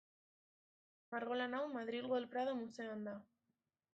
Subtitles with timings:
[1.15, 3.15] Margolan hau Madrilgo El Prado museoan da.